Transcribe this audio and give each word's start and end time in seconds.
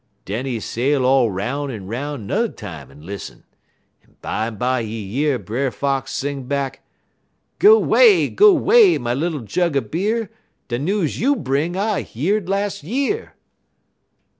_'Den 0.25 0.47
he 0.47 0.59
sail 0.59 1.05
all 1.05 1.29
'roun' 1.29 1.69
en 1.69 1.85
'roun' 1.85 2.25
n'er 2.25 2.47
time 2.47 2.89
en 2.89 3.03
listen, 3.05 3.43
en 4.03 4.15
bimeby 4.19 4.81
he 4.83 4.99
year 4.99 5.37
Brer 5.37 5.69
Fox 5.69 6.11
sing 6.11 6.45
back: 6.45 6.81
"'_Go 7.59 7.79
'way, 7.79 8.27
go 8.29 8.51
'way, 8.51 8.97
my 8.97 9.13
little 9.13 9.41
jug 9.41 9.75
er 9.77 9.81
beer, 9.81 10.31
De 10.69 10.79
news 10.79 11.19
you 11.19 11.35
bring, 11.35 11.77
I 11.77 12.07
yeard 12.15 12.49
las' 12.49 12.83
year. 12.83 13.35